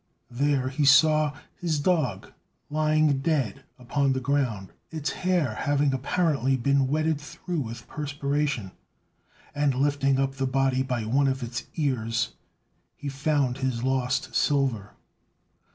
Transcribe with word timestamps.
There 0.31 0.69
he 0.69 0.83
saw 0.83 1.33
his 1.59 1.79
dog 1.79 2.31
lying 2.71 3.19
dead 3.19 3.63
upon 3.77 4.13
the 4.13 4.19
ground, 4.19 4.69
its 4.89 5.11
hair 5.11 5.53
having 5.53 5.93
apparently 5.93 6.57
been 6.57 6.87
wetted 6.87 7.21
through 7.21 7.59
with 7.59 7.87
perspiration; 7.87 8.71
and, 9.53 9.75
lifting 9.75 10.17
up 10.17 10.37
the 10.37 10.47
body 10.47 10.81
by 10.81 11.05
one 11.05 11.27
of 11.27 11.43
its 11.43 11.65
ears, 11.75 12.33
he 12.95 13.09
found 13.09 13.57
his 13.59 13.83
lost 13.83 14.33
silver. 14.33 14.93